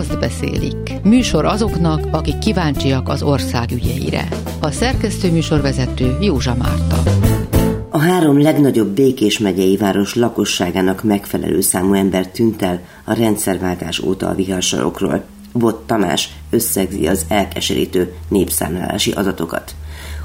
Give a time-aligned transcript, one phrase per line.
[0.00, 0.92] azt beszélik.
[1.02, 4.28] Műsor azoknak, akik kíváncsiak az ország ügyeire.
[4.60, 7.02] A szerkesztő műsorvezető Józsa Márta.
[7.90, 14.28] A három legnagyobb Békés megyei város lakosságának megfelelő számú ember tűnt el a rendszerváltás óta
[14.28, 15.24] a viharsarokról.
[15.52, 19.74] Bot Tamás összegzi az elkeserítő népszámlálási adatokat.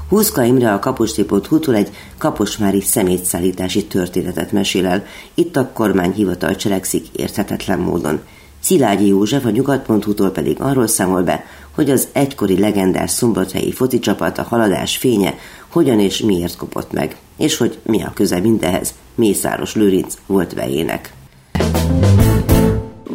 [0.08, 5.04] Húzka Imre a kapostipot egy kaposmári szemétszállítási történetet mesél el.
[5.34, 8.20] Itt a kormányhivatal cselekszik érthetetlen módon.
[8.66, 14.38] Szilágyi József a nyugat.hu-tól pedig arról számol be, hogy az egykori legendás szombathelyi foci csapat
[14.38, 15.34] a haladás fénye
[15.68, 21.12] hogyan és miért kopott meg, és hogy mi a köze mindehez Mészáros Lőrinc volt vejének.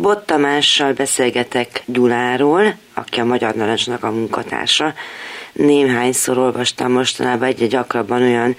[0.02, 4.94] Bot Tamással beszélgetek Gyuláról, aki a Magyar Narancsnak a munkatársa.
[5.54, 8.56] Némhányszor olvastam mostanában egyre gyakrabban olyan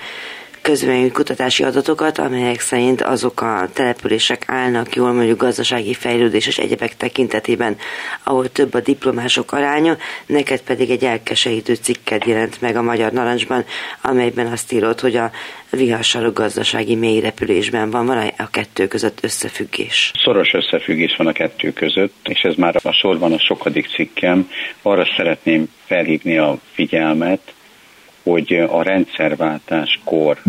[0.63, 6.97] közvélemény kutatási adatokat, amelyek szerint azok a települések állnak jól mondjuk gazdasági fejlődés és egyebek
[6.97, 7.77] tekintetében,
[8.23, 9.97] ahol több a diplomások aránya,
[10.27, 13.65] neked pedig egy elkeserítő cikked jelent meg a Magyar Narancsban,
[14.03, 15.31] amelyben azt írod, hogy a
[15.71, 20.11] viharsarok gazdasági mély repülésben van, van a kettő között összefüggés?
[20.25, 24.51] Szoros összefüggés van a kettő között, és ez már a sorban a sokadik cikkem.
[24.83, 27.41] Arra szeretném felhívni a figyelmet,
[28.23, 30.43] hogy a rendszerváltáskor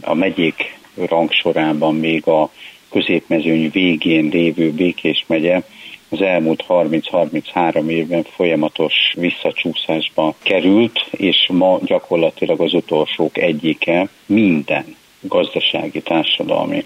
[0.00, 2.50] a, megyék rangsorában még a
[2.90, 5.62] középmezőny végén lévő Békés megye
[6.08, 16.00] az elmúlt 30-33 évben folyamatos visszacsúszásba került, és ma gyakorlatilag az utolsók egyike minden gazdasági,
[16.00, 16.84] társadalmi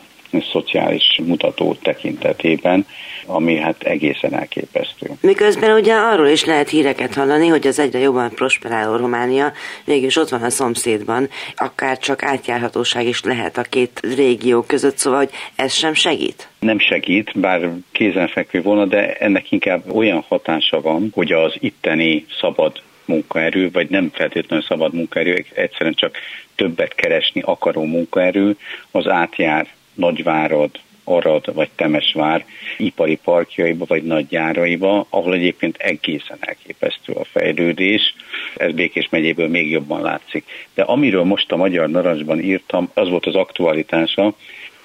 [0.53, 2.87] szociális mutató tekintetében,
[3.27, 5.11] ami hát egészen elképesztő.
[5.21, 9.53] Miközben ugye arról is lehet híreket hallani, hogy az egyre jobban prosperáló Románia
[9.85, 15.19] végülis ott van a szomszédban, akár csak átjárhatóság is lehet a két régió között, szóval
[15.19, 16.49] hogy ez sem segít?
[16.59, 22.83] Nem segít, bár kézenfekvő volna, de ennek inkább olyan hatása van, hogy az itteni szabad
[23.05, 26.17] munkaerő, vagy nem feltétlenül szabad munkaerő, egyszerűen csak
[26.55, 28.57] többet keresni akaró munkaerő,
[28.91, 30.71] az átjár Nagyvárad,
[31.09, 32.45] Arad vagy Temesvár
[32.77, 38.15] ipari parkjaiba vagy nagy gyáraiba, ahol egyébként egészen elképesztő a fejlődés.
[38.57, 40.45] Ez Békés megyéből még jobban látszik.
[40.75, 44.35] De amiről most a Magyar Narancsban írtam, az volt az aktualitása,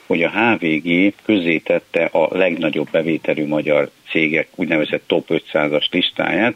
[0.05, 6.55] hogy a HVG közzétette a legnagyobb bevételű magyar cégek úgynevezett top 500-as listáját,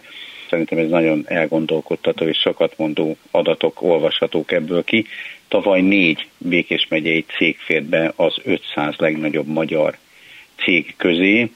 [0.50, 5.06] Szerintem ez nagyon elgondolkodtató és sokat mondó adatok olvashatók ebből ki.
[5.48, 9.98] Tavaly négy Békés megyei cég fért be az 500 legnagyobb magyar
[10.56, 11.50] cég közé,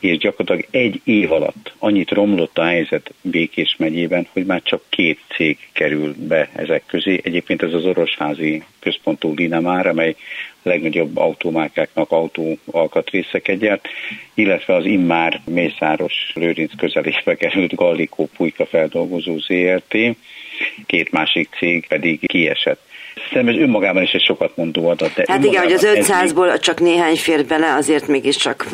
[0.00, 5.18] és gyakorlatilag egy év alatt annyit romlott a helyzet Békés megyében, hogy már csak két
[5.34, 7.20] cég kerül be ezek közé.
[7.22, 10.16] Egyébként ez az orosházi központú Linamár, amely
[10.64, 13.88] legnagyobb automárkáknak autó alkatrészeket gyárt,
[14.34, 19.96] illetve az immár Mészáros Lőrinc közelébe került Gallikó Pulyka feldolgozó ZRT,
[20.86, 22.80] két másik cég pedig kiesett.
[23.28, 25.14] Szerintem ez önmagában is egy sokat mondó adat.
[25.14, 28.66] De hát igen, hogy az 500-ból csak néhány fér bele, azért mégiscsak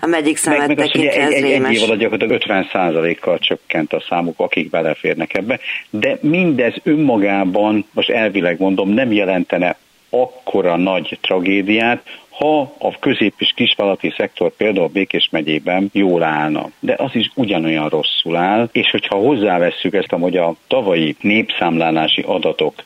[0.00, 3.92] a megyik szemet meg, meg az, egy, egy, egy év alatt gyakorlatilag 50 kal csökkent
[3.92, 5.60] a számuk, akik beleférnek ebbe,
[5.90, 9.76] de mindez önmagában, most elvileg mondom, nem jelentene
[10.10, 16.70] akkora nagy tragédiát, ha a közép- és kisvállalati szektor például Békés megyében jól állna.
[16.80, 22.84] De az is ugyanolyan rosszul áll, és hogyha hozzávesszük ezt, hogy a tavalyi népszámlálási adatok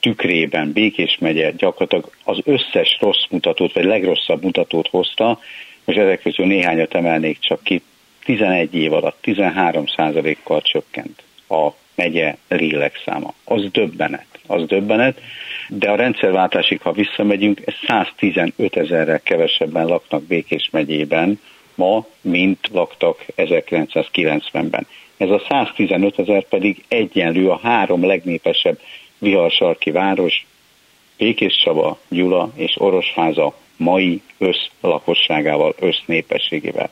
[0.00, 5.38] tükrében Békés megye gyakorlatilag az összes rossz mutatót, vagy legrosszabb mutatót hozta,
[5.84, 7.82] most ezek közül néhányat emelnék csak ki,
[8.24, 9.84] 11 év alatt 13
[10.44, 13.34] kal csökkent a megye lélek száma.
[13.44, 15.20] Az döbbenet, az döbbenet,
[15.68, 21.40] de a rendszerváltásig, ha visszamegyünk, 115 ezerrel kevesebben laknak Békés megyében
[21.74, 24.86] ma, mint laktak 1990-ben.
[25.16, 28.78] Ez a 115 ezer pedig egyenlő a három legnépesebb
[29.18, 30.46] viharsarki város,
[31.18, 36.90] Békés Csaba, Gyula és Orosháza mai összlakosságával, össznépességével.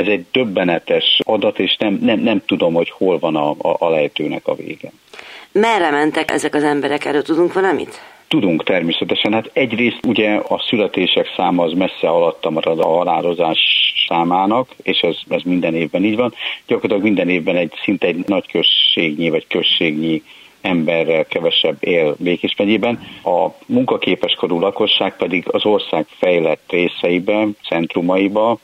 [0.00, 3.88] Ez egy döbbenetes adat, és nem, nem, nem tudom, hogy hol van a, a, a
[3.88, 4.92] lejtőnek a vége.
[5.52, 7.04] Merre mentek ezek az emberek?
[7.04, 8.00] Erről tudunk valamit?
[8.28, 9.32] Tudunk természetesen.
[9.32, 13.58] Hát egyrészt ugye a születések száma az messze alatta marad a halálozás
[14.08, 16.34] számának, és ez, ez minden évben így van.
[16.66, 20.22] Gyakorlatilag minden évben egy szinte egy nagy községnyi vagy községnyi
[20.60, 23.00] emberrel kevesebb él Békés megyében.
[23.24, 28.58] A munkaképes korú lakosság pedig az ország fejlett részeiben, centrumaiba,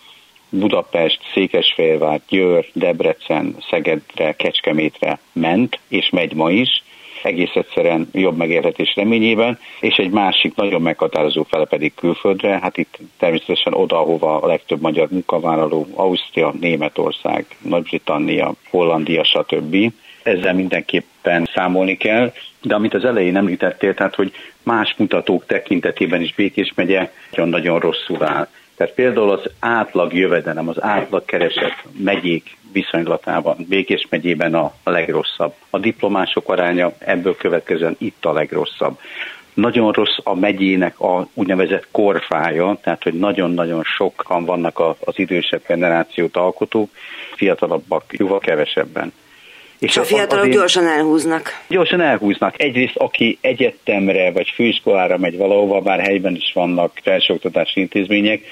[0.48, 6.82] Budapest, Székesfehérvár, Győr, Debrecen, Szegedre, Kecskemétre ment, és megy ma is.
[7.22, 12.98] egész egyszerűen jobb megélhetés reményében, és egy másik nagyon meghatározó fele pedig külföldre, hát itt
[13.18, 19.92] természetesen oda, ahova a legtöbb magyar munkavállaló, Ausztria, Németország, Nagy-Britannia, Hollandia, stb.
[20.22, 22.32] Ezzel mindenképpen számolni kell,
[22.62, 24.32] de amit az elején említettél, tehát hogy
[24.62, 28.48] más mutatók tekintetében is Békés megye nagyon-nagyon rosszul áll.
[28.76, 35.54] Tehát például az átlag jövedelem, az átlag keresett megyék viszonylatában Békés megyében a legrosszabb.
[35.70, 38.98] A diplomások aránya ebből következően itt a legrosszabb.
[39.54, 46.36] Nagyon rossz a megyének a úgynevezett korfája, tehát hogy nagyon-nagyon sokan vannak az idősebb generációt
[46.36, 46.90] alkotók,
[47.34, 49.12] fiatalabbak jóval kevesebben.
[49.78, 51.64] És a fiatalok azért, gyorsan elhúznak.
[51.68, 52.62] Gyorsan elhúznak.
[52.62, 58.42] Egyrészt, aki egyetemre vagy főiskolára megy valahova, bár helyben is vannak felsőoktatási intézmények,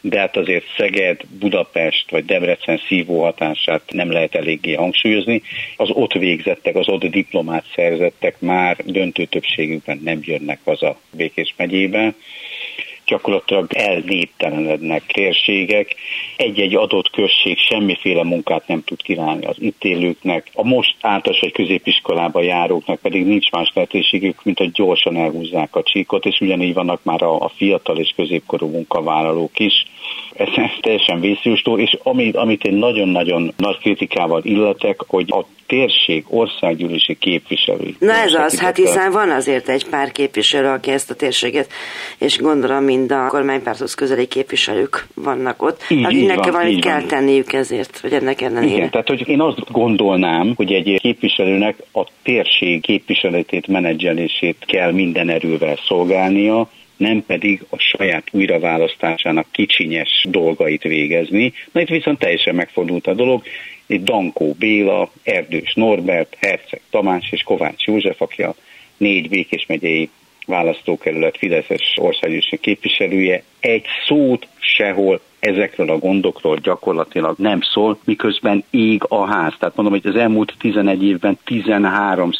[0.00, 5.42] de hát azért Szeged, Budapest vagy Debrecen szívó hatását nem lehet eléggé hangsúlyozni.
[5.76, 12.14] Az ott végzettek, az ott diplomát szerzettek már döntő többségükben nem jönnek haza Békés megyébe
[13.12, 15.94] gyakorlatilag elnéptelenednek térségek.
[16.36, 20.50] Egy-egy adott község semmiféle munkát nem tud kínálni az itt élőknek.
[20.54, 25.82] A most általános vagy középiskolába járóknak pedig nincs más lehetőségük, mint hogy gyorsan elhúzzák a
[25.82, 29.86] csíkot, és ugyanígy vannak már a, a fiatal és középkorú munkavállalók is.
[30.36, 30.48] Ez,
[30.80, 37.96] teljesen vészjóstó, és amit, amit én nagyon-nagyon nagy kritikával illetek, hogy a térség országgyűlési képviselői.
[37.98, 41.68] Na ez az, hát hiszen van azért egy pár képviselő, aki ezt a térséget,
[42.18, 47.08] és gondolom mind a kormánypárthoz közeli képviselők vannak ott, így, akiknek van, valamit kell van.
[47.08, 48.74] tenniük ezért, hogy ennek ellenére.
[48.74, 55.28] Igen, tehát hogy én azt gondolnám, hogy egy képviselőnek a térség képviseletét, menedzselését kell minden
[55.28, 56.68] erővel szolgálnia,
[57.02, 61.52] nem pedig a saját újraválasztásának kicsinyes dolgait végezni.
[61.72, 63.42] Na itt viszont teljesen megfordult a dolog,
[63.86, 68.54] itt Dankó Béla, Erdős Norbert, Herceg Tamás és Kovács József, aki a
[68.96, 70.10] négy Békés megyei
[70.46, 79.02] választókerület Fideszes országgyűlési képviselője egy szót sehol ezekről a gondokról gyakorlatilag nem szól, miközben ég
[79.08, 79.54] a ház.
[79.58, 82.30] Tehát mondom, hogy az elmúlt 11 évben 13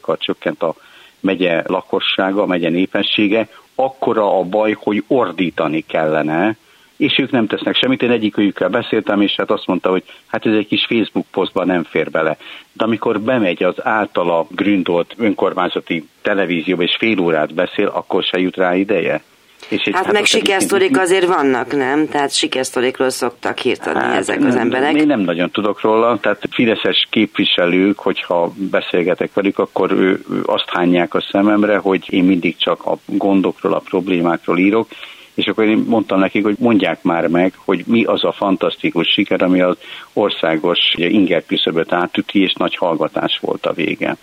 [0.00, 0.74] kal csökkent a
[1.20, 6.56] megye lakossága, a megye népessége, akkora a baj, hogy ordítani kellene,
[6.96, 8.02] és ők nem tesznek semmit.
[8.02, 11.82] Én egyikőjükkel beszéltem, és hát azt mondta, hogy hát ez egy kis Facebook posztban nem
[11.82, 12.36] fér bele.
[12.72, 18.56] De amikor bemegy az általa gründolt önkormányzati televízióba, és fél órát beszél, akkor se jut
[18.56, 19.22] rá ideje.
[19.68, 22.08] És hát, hát meg sikersztorik azért vannak, nem?
[22.08, 24.94] Tehát sikersztorikról szoktak hírt adni hát, ezek nem, az emberek.
[24.94, 30.68] Én nem nagyon tudok róla, tehát fideszes képviselők, hogyha beszélgetek velük, akkor ő, ő azt
[30.72, 34.88] hányják a szememre, hogy én mindig csak a gondokról, a problémákról írok,
[35.34, 39.42] és akkor én mondtam nekik, hogy mondják már meg, hogy mi az a fantasztikus siker,
[39.42, 39.76] ami az
[40.12, 44.16] országos ingerküszöböt átüti, és nagy hallgatás volt a vége.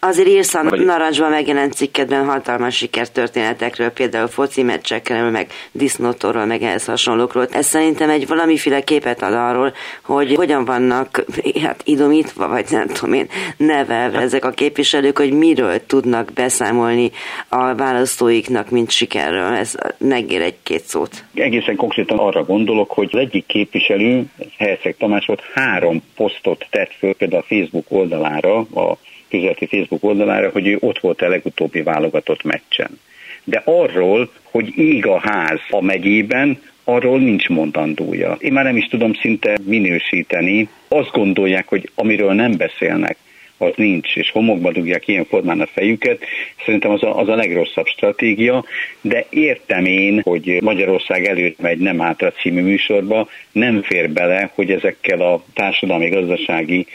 [0.00, 6.84] Azért írsz a narancsban megjelent cikkedben hatalmas sikertörténetekről, például foci meccsekről, meg disznótorról, meg ehhez
[6.84, 7.46] hasonlókról.
[7.50, 9.72] Ez szerintem egy valamiféle képet ad arról,
[10.02, 11.24] hogy hogyan vannak
[11.64, 17.10] hát idomítva, vagy nem tudom én, nevelve ezek a képviselők, hogy miről tudnak beszámolni
[17.48, 19.52] a választóiknak, mint sikerről.
[19.54, 21.24] Ez megér egy-két szót.
[21.34, 24.24] Egészen konkrétan arra gondolok, hogy az egyik képviselő,
[24.56, 28.98] Herceg Tamás volt, három posztot tett föl például a Facebook oldalára, a
[29.30, 33.00] közéleti Facebook oldalára, hogy ő ott volt a legutóbbi válogatott meccsen.
[33.44, 38.36] De arról, hogy ég a ház a megyében, arról nincs mondandója.
[38.40, 40.68] Én már nem is tudom szinte minősíteni.
[40.88, 43.16] Azt gondolják, hogy amiről nem beszélnek,
[43.58, 46.22] az nincs, és homokba dugják ilyen formán a fejüket.
[46.64, 48.64] Szerintem az a, az a legrosszabb stratégia,
[49.00, 54.70] de értem én, hogy Magyarország előtt megy nem átra című műsorba, nem fér bele, hogy
[54.70, 56.86] ezekkel a társadalmi-gazdasági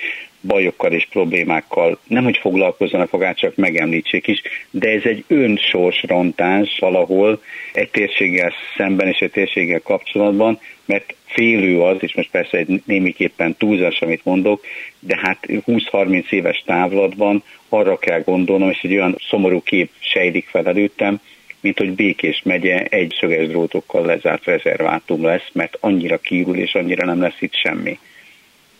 [0.48, 7.42] bajokkal és problémákkal nem, hogy foglalkozzanak magát, csak megemlítsék is, de ez egy önsorsrontás valahol
[7.74, 13.56] egy térséggel szemben és egy térséggel kapcsolatban, mert félő az, és most persze egy némiképpen
[13.58, 14.66] túlzás, amit mondok,
[15.00, 20.68] de hát 20-30 éves távlatban arra kell gondolnom, és egy olyan szomorú kép sejlik fel
[20.68, 21.22] előttem,
[21.60, 27.06] mint hogy Békés megye egy szöges drótokkal lezárt rezervátum lesz, mert annyira kiürül, és annyira
[27.06, 28.00] nem lesz itt semmi.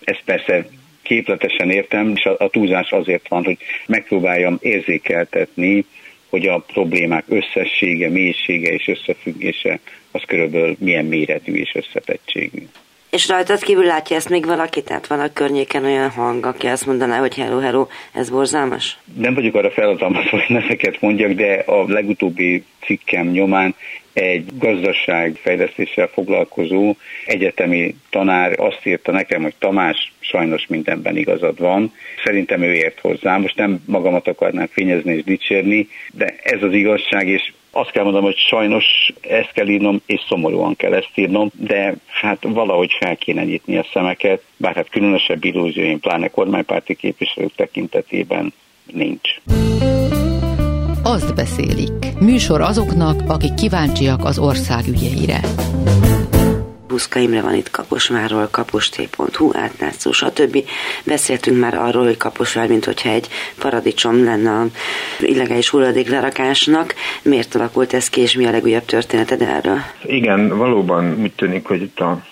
[0.04, 0.66] Ez persze
[1.04, 5.86] képletesen értem, és a, a túlzás azért van, hogy megpróbáljam érzékeltetni,
[6.30, 9.80] hogy a problémák összessége, mélysége és összefüggése
[10.12, 12.68] az körülbelül milyen méretű és összetettségű.
[13.10, 14.84] És rajtad kívül látja ezt még valaki?
[14.84, 18.98] Tehát van a környéken olyan hang, aki azt mondaná, hogy hello, hello, ez borzalmas?
[19.18, 23.76] Nem vagyok arra feladatomhoz, hogy neveket mondjak, de a legutóbbi cikkem nyomán
[24.14, 31.94] egy gazdaságfejlesztéssel foglalkozó egyetemi tanár azt írta nekem, hogy Tamás, sajnos mindenben igazad van.
[32.24, 33.38] Szerintem ő ért hozzá.
[33.38, 38.28] Most nem magamat akarnám fényezni és dicsérni, de ez az igazság, és azt kell mondanom,
[38.28, 43.44] hogy sajnos ezt kell írnom, és szomorúan kell ezt írnom, de hát valahogy fel kéne
[43.44, 48.54] nyitni a szemeket, bár hát különösebb illúzióim, pláne kormánypárti képviselők tekintetében
[48.92, 49.30] nincs.
[51.06, 52.20] Azt beszélik.
[52.20, 55.40] Műsor azoknak, akik kíváncsiak az ország ügyeire.
[56.88, 60.58] Buszka Imre van itt Kaposvárról, kaposté.hu, átnátszó, stb.
[61.06, 63.28] Beszéltünk már arról, hogy Kaposvár, mint hogyha egy
[63.60, 64.66] paradicsom lenne a
[65.20, 66.94] illegális hulladéklerakásnak.
[67.24, 69.80] Miért alakult ez ki, és mi a legújabb történeted erről?
[70.06, 72.24] Igen, valóban úgy tűnik, hogy itt a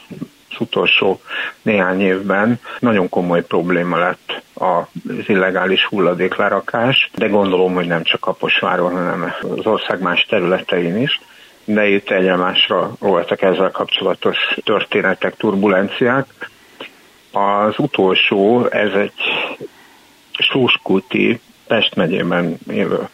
[0.52, 1.22] az utolsó
[1.62, 4.86] néhány évben nagyon komoly probléma lett az
[5.28, 11.20] illegális hulladéklerakás, de gondolom, hogy nem csak Kaposváron, hanem az ország más területein is
[11.64, 16.50] de itt egymásra voltak ezzel kapcsolatos történetek, turbulenciák.
[17.32, 19.14] Az utolsó, ez egy
[20.32, 23.10] Sóskuti, Pest megyében élő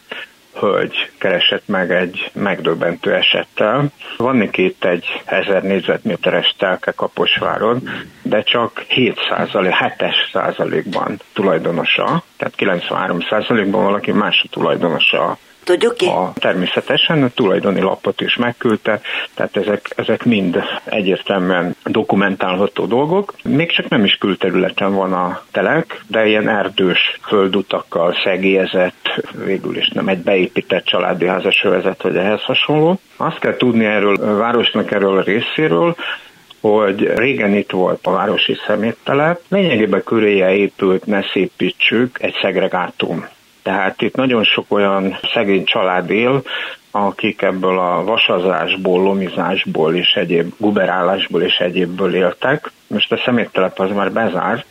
[0.60, 3.92] hölgy keresett meg egy megdöbbentő esettel.
[4.18, 7.90] Van itt egy 1000 négyzetméteres telke Kaposváron,
[8.22, 9.92] de csak 7 százalék, 7
[10.32, 16.06] százalékban tulajdonosa, tehát 93 százalékban valaki más a tulajdonosa Tudjuk ki?
[16.06, 19.02] A, természetesen a tulajdoni lapot is megküldte,
[19.34, 23.34] tehát ezek, ezek mind egyértelműen dokumentálható dolgok.
[23.44, 29.90] Még csak nem is külterületen van a telek, de ilyen erdős földutakkal szegélyezett, végül is
[29.90, 33.00] nem egy beépített családi házas övezet, vagy ehhez hasonló.
[33.18, 35.96] Azt kell tudni erről a városnak erről a részéről,
[36.72, 43.26] hogy régen itt volt a városi szeméttelep, lényegében köréje épült, ne szépítsük, egy szegregátum.
[43.64, 46.42] Tehát itt nagyon sok olyan szegény család él,
[46.92, 52.72] akik ebből a vasazásból, lomizásból és egyéb guberálásból és egyébből éltek.
[52.88, 54.66] Most a szeméttelep az már bezárt,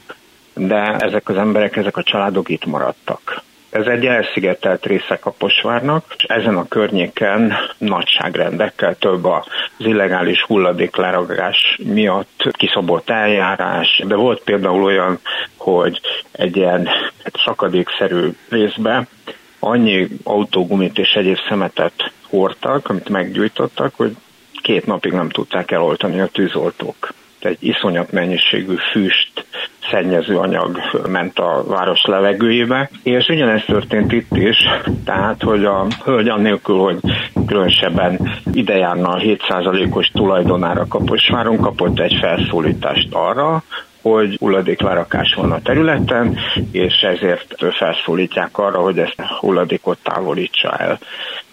[0.55, 3.43] de ezek az emberek, ezek a családok itt maradtak.
[3.77, 9.45] Ez egy elszigetelt része Kaposvárnak, és ezen a környéken nagyságrendekkel több az
[9.79, 15.19] illegális hulladékleragás miatt kiszabott eljárás, de volt például olyan,
[15.57, 16.01] hogy
[16.33, 16.89] egy ilyen
[17.45, 19.07] szakadékszerű részbe
[19.59, 24.17] annyi autógumit és egyéb szemetet hordtak, amit meggyújtottak, hogy
[24.63, 27.15] két napig nem tudták eloltani a tűzoltók
[27.47, 29.45] egy iszonyat mennyiségű füst,
[29.91, 34.57] szennyező anyag ment a város levegőjébe, és ugyanezt történt itt is,
[35.05, 36.99] tehát, hogy a hölgy annélkül, hogy
[37.47, 43.63] különösebben idejárna a 7%-os tulajdonára Kaposváron kapott egy felszólítást arra,
[44.03, 46.39] hogy hulladéklerakás van a területen,
[46.73, 50.99] és ezért felszólítják arra, hogy ezt a hulladékot távolítsa el.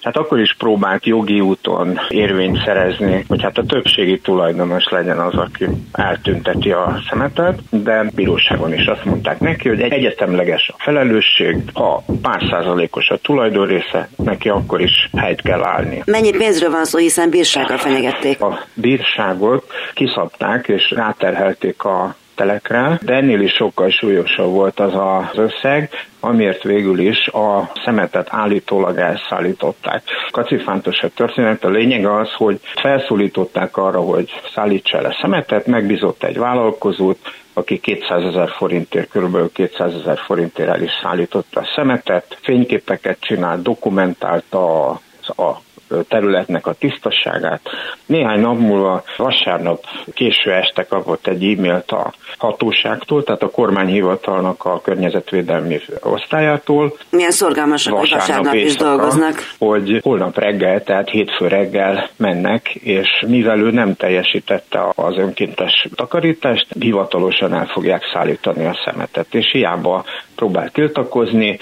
[0.04, 5.34] Hát akkor is próbált jogi úton érvényt szerezni, hogy hát a többségi tulajdonos legyen az,
[5.34, 11.58] aki eltünteti a szemetet, de bíróságon is azt mondták neki, hogy egy egyetemleges a felelősség,
[11.74, 16.02] ha pár százalékos a tulajdon része, neki akkor is helyt kell állni.
[16.06, 18.42] Mennyi pénzről van szó, hiszen bírsággal fenyegették?
[18.42, 25.38] A bírságot kiszabták és ráterhelték a telekre, de ennél is sokkal súlyosabb volt az az
[25.38, 30.04] összeg, amiért végül is a szemetet állítólag elszállították.
[30.32, 36.38] Kacifántos a történet, a lényeg az, hogy felszólították arra, hogy szállítsa a szemetet, megbízott egy
[36.38, 37.20] vállalkozót,
[37.54, 39.52] aki 200 ezer forintért, kb.
[39.54, 44.90] 200 ezer forintért el is szállította a szemetet, fényképeket csinált, dokumentálta
[45.28, 45.62] a
[46.08, 47.62] területnek a tisztaságát.
[48.06, 54.82] Néhány nap múlva vasárnap késő este kapott egy e-mailt a hatóságtól, tehát a kormányhivatalnak a
[54.82, 56.98] környezetvédelmi osztályától.
[57.10, 59.36] Milyen szorgalmasak, hogy vasárnap is dolgoznak.
[59.58, 66.68] Hogy holnap reggel, tehát hétfő reggel mennek, és mivel ő nem teljesítette az önkéntes takarítást,
[66.80, 70.04] hivatalosan el fogják szállítani a szemetet, és hiába
[70.36, 71.60] próbált tiltakozni,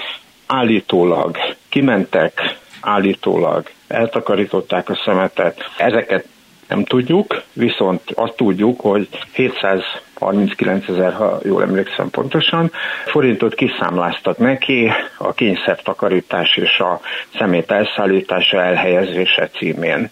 [0.47, 1.37] állítólag
[1.69, 5.59] kimentek, állítólag eltakarították a szemetet.
[5.77, 6.25] Ezeket
[6.67, 12.71] nem tudjuk, viszont azt tudjuk, hogy 739 ezer, ha jól emlékszem pontosan,
[13.05, 16.99] forintot kiszámláztak neki a kényszertakarítás és a
[17.37, 20.09] szemét elszállítása elhelyezése címén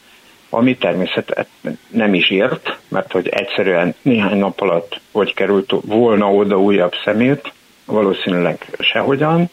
[0.50, 6.60] ami természetesen nem is ért, mert hogy egyszerűen néhány nap alatt hogy került volna oda
[6.60, 7.54] újabb szemét,
[7.86, 9.50] valószínűleg sehogyan,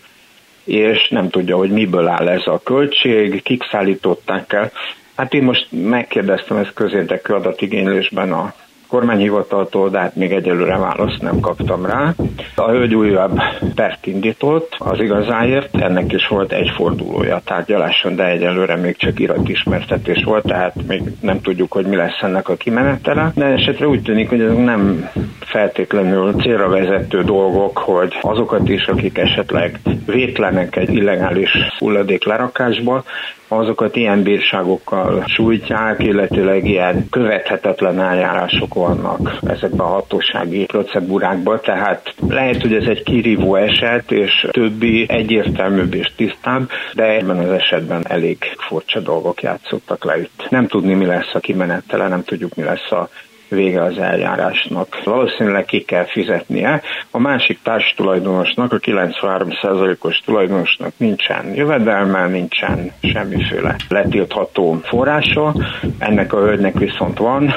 [0.67, 4.73] és nem tudja, hogy miből áll ez a költség, kik szállították el.
[5.17, 8.55] Hát én most megkérdeztem ezt közérdekű adatigénylésben a
[8.89, 12.15] kormányhivataltól, de hát még egyelőre választ nem kaptam rá.
[12.55, 13.41] A hölgy újabb
[13.75, 19.19] pert indított az igazáért, ennek is volt egy fordulója a tárgyaláson, de egyelőre még csak
[19.19, 23.33] iratismertetés volt, tehát még nem tudjuk, hogy mi lesz ennek a kimenetele.
[23.35, 25.09] De esetre úgy tűnik, hogy ez nem
[25.41, 33.05] feltétlenül célra vezető dolgok, hogy azokat is, akik esetleg vétlenek egy illegális hulladék lerakásba,
[33.49, 42.61] azokat ilyen bírságokkal sújtják, illetőleg ilyen követhetetlen eljárások vannak ezekben a hatósági procedúrákban, tehát lehet,
[42.61, 48.39] hogy ez egy kirívó eset, és többi egyértelműbb és tisztább, de ebben az esetben elég
[48.69, 50.47] furcsa dolgok játszottak le itt.
[50.51, 53.09] Nem tudni, mi lesz a kimenetele, nem tudjuk, mi lesz a
[53.49, 55.05] vége az eljárásnak.
[55.05, 56.83] Valószínűleg ki kell fizetnie.
[57.11, 65.55] A másik társtulajdonosnak, a 93%-os tulajdonosnak nincsen jövedelme, nincsen semmiféle letiltható forrása.
[65.99, 67.55] Ennek a hölgynek viszont van,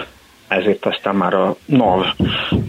[0.49, 2.05] ezért aztán már a NAV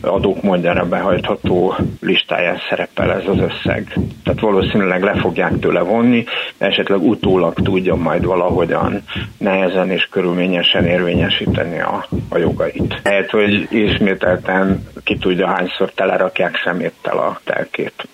[0.00, 3.98] adók mondjára behajtható listáján szerepel ez az összeg.
[4.24, 6.24] Tehát valószínűleg le fogják tőle vonni,
[6.58, 9.02] esetleg utólag tudja majd valahogyan
[9.38, 13.00] nehezen és körülményesen érvényesíteni a, a jogait.
[13.02, 18.08] Lehet, hogy ismételten ki tudja hányszor telerakják szeméttel a telkét.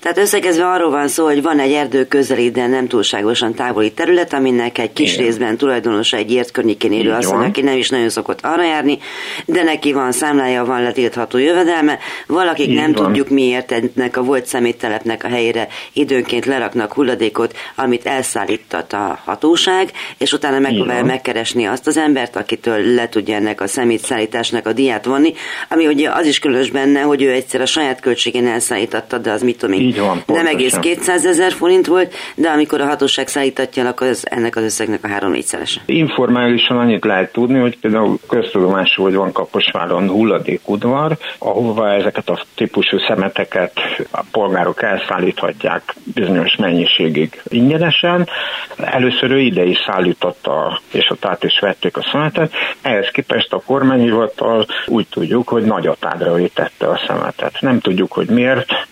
[0.00, 4.32] Tehát összegezve arról van szó, hogy van egy erdő közeli, de nem túlságosan távoli terület,
[4.32, 5.24] aminek egy kis Igen.
[5.24, 8.98] részben tulajdonosa egy ért környékén élő asszony, aki nem is nagyon szokott arra járni,
[9.46, 11.98] de neki van számlája, van letiltható jövedelme.
[12.26, 13.04] Valakik Így nem van.
[13.04, 19.92] tudjuk miért ennek a volt szeméttelepnek a helyére időnként leraknak hulladékot, amit elszállított a hatóság,
[20.18, 25.04] és utána megpróbálja megkeresni azt az embert, akitől le tudja ennek a szemétszállításnak a diát
[25.04, 25.32] vonni,
[25.68, 29.42] ami ugye az is különös benne, hogy ő egyszer a saját költségén elszállította, de az
[29.42, 33.88] mit tudom így van, nem egész 200 ezer forint volt, de amikor a hatóság szállítatja,
[33.88, 35.80] akkor ez, ennek az összegnek a három négyszerese.
[35.86, 42.98] Informálisan annyit lehet tudni, hogy például köztudomású, hogy van Kaposváron hulladékudvar, ahova ezeket a típusú
[42.98, 43.72] szemeteket
[44.10, 48.28] a polgárok elszállíthatják bizonyos mennyiségig ingyenesen.
[48.76, 52.52] Először ő ide is szállította, és ott át is vették a szemetet.
[52.82, 57.60] Ehhez képest a kormányhivatal úgy tudjuk, hogy nagyatádra tette a szemetet.
[57.60, 58.88] Nem tudjuk, hogy miért,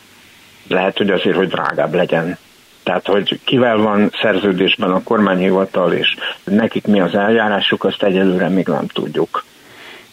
[0.69, 2.39] lehet, hogy azért, hogy drágább legyen.
[2.83, 8.67] Tehát, hogy kivel van szerződésben a kormányhivatal, és nekik mi az eljárásuk, azt egyelőre még
[8.67, 9.45] nem tudjuk.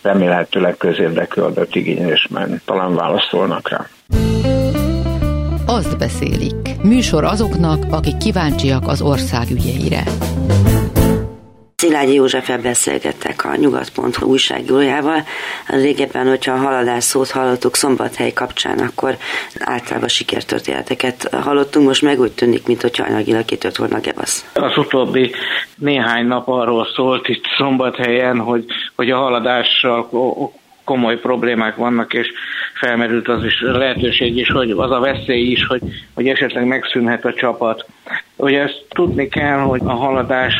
[0.01, 3.87] Remélhetőleg közérdekű adatigénylésben talán válaszolnak rá.
[5.65, 6.83] Azt beszélik.
[6.83, 10.03] Műsor azoknak, akik kíváncsiak az ország ügyeire.
[11.85, 15.23] Szilágyi Józseffel beszélgettek a Nyugat.hu újságírójával.
[15.67, 19.17] Régebben, hogyha a haladás szót hallottuk szombathely kapcsán, akkor
[19.59, 24.51] általában sikertörténeteket hallottunk, most meg úgy tűnik, mint hogy anyagilag kitört volna gebasz.
[24.53, 25.31] Az utóbbi
[25.75, 30.09] néhány nap arról szólt itt szombathelyen, hogy, hogy a haladással
[30.83, 32.27] komoly problémák vannak, és
[32.73, 35.81] felmerült az is lehetőség is, hogy az a veszély is, hogy,
[36.13, 37.85] hogy esetleg megszűnhet a csapat.
[38.37, 40.53] Ugye ezt tudni kell, hogy a haladás,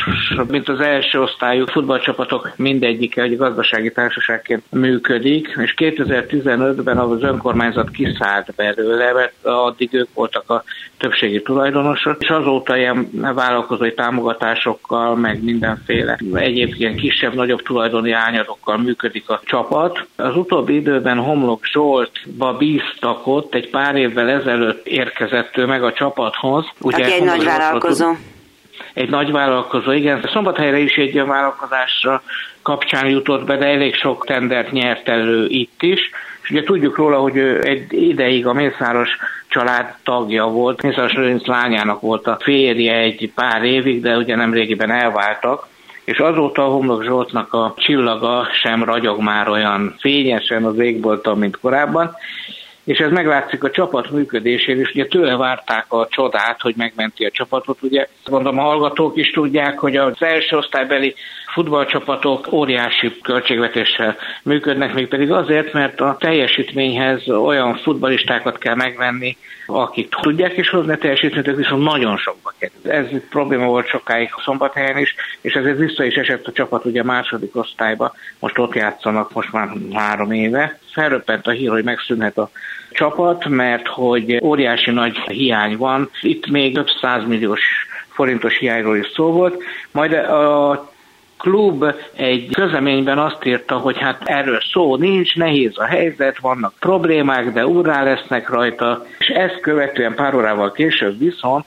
[0.47, 8.53] mint az első osztályú futballcsapatok mindegyike egy gazdasági társaságként működik, és 2015-ben az önkormányzat kiszállt
[8.55, 10.63] belőle, mert addig ők voltak a
[10.97, 19.29] többségi tulajdonosok, és azóta ilyen vállalkozói támogatásokkal, meg mindenféle egyéb ilyen kisebb-nagyobb tulajdoni ányadokkal működik
[19.29, 20.05] a csapat.
[20.15, 25.93] Az utóbbi időben Homlok Zsoltba bíztak ott, egy pár évvel ezelőtt érkezett ő meg a
[25.93, 26.65] csapathoz.
[26.81, 28.12] Ugye Aki egy nagy vállalkozó.
[28.93, 30.30] Egy nagy vállalkozó, igen.
[30.34, 32.21] Szombathelyre is egy olyan vállalkozásra
[32.62, 35.99] kapcsán jutott be, de elég sok tendert nyert elő itt is.
[36.41, 39.10] És ugye tudjuk róla, hogy ő egy ideig a Mészáros
[39.47, 40.82] család tagja volt.
[40.82, 45.67] Mészáros Lőrinc lányának volt a férje egy pár évig, de ugye nem régiben elváltak
[46.06, 51.60] és azóta a Homlok Zsoltnak a csillaga sem ragyog már olyan fényesen az égbolton, mint
[51.60, 52.15] korábban,
[52.86, 57.32] és ez meglátszik a csapat működésén, és ugye tőle várták a csodát, hogy megmenti a
[57.32, 57.82] csapatot.
[57.82, 61.15] Ugye gondolom a hallgatók is tudják, hogy az első osztálybeli
[61.56, 70.10] futballcsapatok óriási költségvetéssel működnek, még pedig azért, mert a teljesítményhez olyan futballistákat kell megvenni, akik
[70.10, 72.91] tudják is hozni a teljesítményt, ez viszont nagyon sokba kerül.
[72.91, 77.02] Ez probléma volt sokáig a szombathelyen is, és ezért vissza is esett a csapat ugye
[77.02, 80.80] a második osztályba, most ott játszanak most már három éve.
[80.91, 82.50] Felröppent a hír, hogy megszűnhet a
[82.91, 86.10] csapat, mert hogy óriási nagy hiány van.
[86.22, 87.62] Itt még több százmilliós
[88.10, 90.94] forintos hiányról is szó volt, majd a
[91.38, 97.52] klub egy közleményben azt írta, hogy hát erről szó nincs, nehéz a helyzet, vannak problémák,
[97.54, 101.65] de úrrá lesznek rajta, és ezt követően pár órával később viszont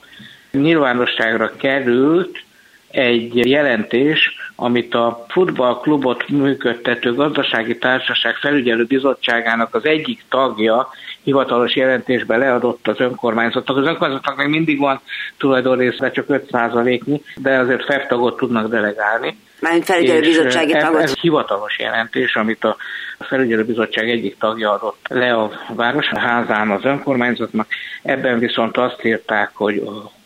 [0.51, 2.43] nyilvánosságra került
[2.91, 10.89] egy jelentés, amit a futballklubot működtető gazdasági társaság felügyelő bizottságának az egyik tagja
[11.23, 13.77] hivatalos jelentésben leadott az önkormányzatnak.
[13.77, 14.99] Az önkormányzatnak még mindig van
[15.37, 19.37] tulajdonrészre csak 5%-nyi, de azért feltagot tudnak delegálni.
[19.59, 21.01] Mármint felügyelőbizottsági tagot.
[21.01, 22.75] Ez, ez hivatalos jelentés, amit a
[23.19, 27.67] felügyelőbizottság egyik tagja adott le a városházán az önkormányzatnak.
[28.03, 29.83] Ebben viszont azt írták, hogy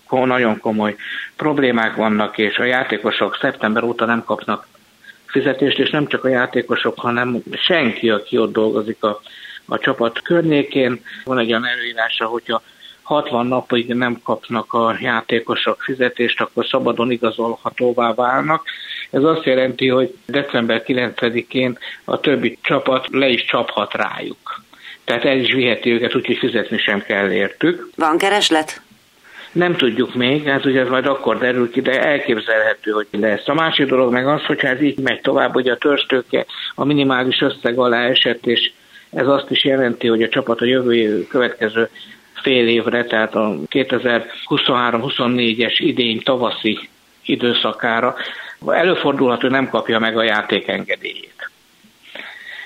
[0.09, 0.95] nagyon komoly
[1.37, 4.67] problémák vannak, és a játékosok szeptember óta nem kapnak
[5.25, 9.21] fizetést, és nem csak a játékosok, hanem senki, aki ott dolgozik a,
[9.65, 11.01] a csapat környékén.
[11.23, 12.61] Van egy olyan előírása, hogyha
[13.01, 18.63] 60 napig nem kapnak a játékosok fizetést, akkor szabadon igazolhatóvá válnak.
[19.13, 24.61] Ez azt jelenti, hogy december 9-én a többi csapat le is csaphat rájuk.
[25.03, 27.89] Tehát el is viheti őket, úgyhogy fizetni sem kell értük.
[27.95, 28.81] Van kereslet?
[29.51, 33.47] Nem tudjuk még, hát ugye ez majd akkor derül ki, de elképzelhető, hogy lesz.
[33.47, 36.45] A másik dolog meg az, hogy ez így megy tovább, hogy a törstőke
[36.75, 38.71] a minimális összeg alá esett, és
[39.09, 41.89] ez azt is jelenti, hogy a csapat a jövő következő
[42.41, 46.89] fél évre, tehát a 2023-24-es idény tavaszi
[47.25, 48.15] időszakára
[48.67, 51.49] előfordulhat, hogy nem kapja meg a játékengedélyét.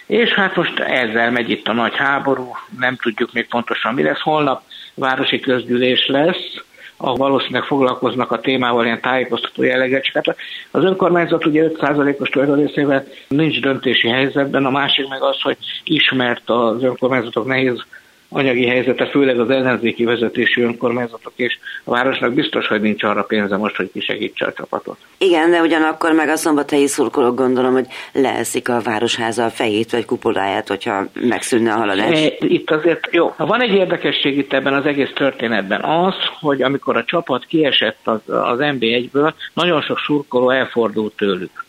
[0.06, 4.22] És hát most ezzel megy itt a nagy háború, nem tudjuk még pontosan mi lesz.
[4.22, 4.62] Holnap
[4.94, 6.62] városi közgyűlés lesz,
[6.98, 10.38] ahol valószínűleg foglalkoznak a témával ilyen tájékoztató jelleget, csak hát
[10.72, 16.84] az önkormányzat ugye 5%-os tulajdonrészével nincs döntési helyzetben, a másik meg az, hogy ismert az
[16.84, 17.86] önkormányzatok nehéz
[18.30, 23.58] anyagi helyzete, főleg az ellenzéki vezetésű önkormányzatok, és a városnak biztos, hogy nincs arra pénze
[23.58, 24.98] most, hogy kisegítse a csapatot.
[25.18, 30.06] Igen, de ugyanakkor meg a szombathelyi szurkolók gondolom, hogy leeszik a városháza a fejét vagy
[30.06, 32.32] kupoláját, hogyha megszűnne a haladás.
[32.40, 33.34] Itt azért jó.
[33.38, 38.20] Van egy érdekesség itt ebben az egész történetben az, hogy amikor a csapat kiesett az,
[38.26, 41.66] az NB1-ből, nagyon sok szurkoló elfordult tőlük.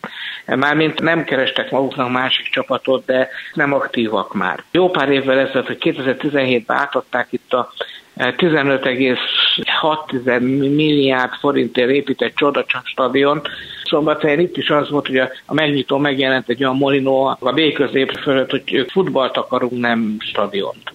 [0.55, 4.63] Mármint nem kerestek maguknak másik csapatot, de nem aktívak már.
[4.71, 7.73] Jó pár évvel ezelőtt, hogy 2017-ben átadták itt a
[8.19, 13.41] 15,6 eh, milliárd forintért épített csoda stadion.
[13.83, 17.73] Szombathelyen itt is az volt, hogy a, a megnyitó megjelent egy olyan molinó a B
[17.73, 20.93] közép fölött, hogy ők futballt akarunk, nem stadiont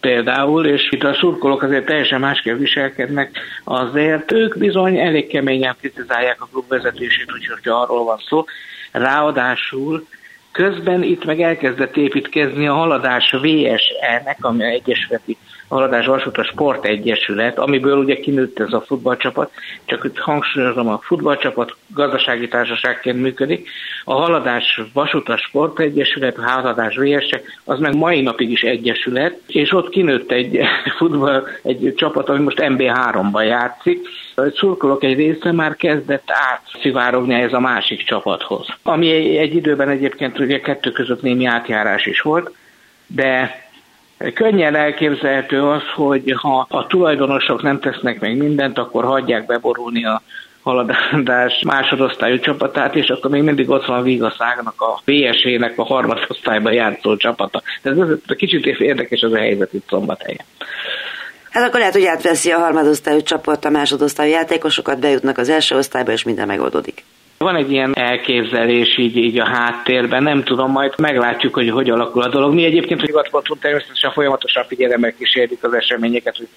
[0.00, 6.42] például, és itt a szurkolók azért teljesen másképp viselkednek, azért ők bizony elég keményen kritizálják
[6.42, 8.44] a klub vezetését, hogyha arról van szó,
[8.98, 10.06] Ráadásul
[10.52, 14.64] közben itt meg elkezdett építkezni a haladás VSE-nek, ami
[15.68, 19.50] a Haladás Vasúta Sport Egyesület, amiből ugye kinőtt ez a futballcsapat,
[19.84, 23.68] csak itt hangsúlyozom, a futballcsapat gazdasági társaságként működik,
[24.04, 29.72] a Haladás Vasúta Sport Egyesület, a Haladás VSE, az meg mai napig is egyesület, és
[29.72, 30.60] ott kinőtt egy
[30.98, 37.52] futball, egy csapat, ami most MB3-ban játszik, a szurkolók egy része már kezdett átszivárogni ez
[37.52, 38.66] a másik csapathoz.
[38.82, 42.50] Ami egy időben egyébként ugye kettő között némi átjárás is volt,
[43.06, 43.67] de
[44.34, 50.22] Könnyen elképzelhető az, hogy ha a tulajdonosok nem tesznek meg mindent, akkor hagyják beborulni a
[50.62, 57.16] haladás másodosztályú csapatát, és akkor még mindig ott van Vigaszágnak a VSE-nek a harmadosztályban játszó
[57.16, 57.62] csapata.
[57.82, 60.44] Tehát ez, ez kicsit érdekes az a helyzet itt szombathelyen.
[61.50, 66.12] Hát akkor lehet, hogy átveszi a harmadosztályú csapat a másodosztályú játékosokat, bejutnak az első osztályba,
[66.12, 67.04] és minden megoldódik.
[67.38, 72.22] Van egy ilyen elképzelés így, így a háttérben, nem tudom, majd meglátjuk, hogy hogy alakul
[72.22, 72.54] a dolog.
[72.54, 76.48] Mi egyébként, hogy nyugatponton természetesen folyamatosan figyelemmel kísérjük az eseményeket, hogy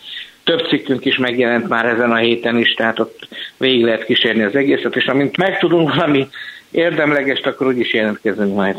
[0.44, 4.56] több cikkünk is megjelent már ezen a héten is, tehát ott végig lehet kísérni az
[4.56, 6.28] egészet, és amint megtudunk valami
[6.72, 8.78] érdemlegest, akkor úgyis jelentkezünk majd.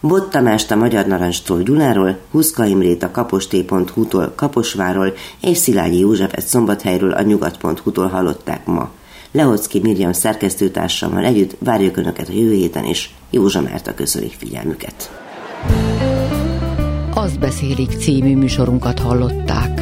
[0.00, 7.12] Bot Tamást a Magyar Narancstól Gyuláról, Huszka Imrét a kaposté.hu-tól Kaposváról és Szilágyi Józsefet Szombathelyről
[7.12, 8.90] a nyugat.hu-tól hallották ma.
[9.32, 13.14] Leocki Mirjam szerkesztőtársammal együtt várjuk Önöket a jövő héten is.
[13.30, 15.10] Józsa Márta köszönik figyelmüket.
[17.14, 19.75] Azt beszélik című műsorunkat hallották.